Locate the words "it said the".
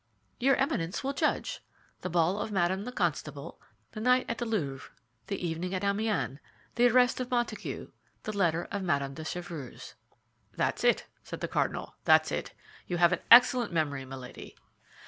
10.83-11.47